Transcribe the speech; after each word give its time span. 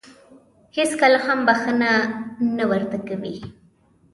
هېڅکله 0.77 1.17
هم 1.25 1.39
بښنه 1.47 1.91
نه 2.57 2.65
ورته 2.71 2.97
کوي. 3.07 3.35